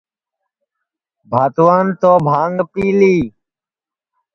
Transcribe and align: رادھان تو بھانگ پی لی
رادھان 1.31 1.85
تو 2.01 2.11
بھانگ 2.27 2.57
پی 2.73 2.85
لی 2.99 3.15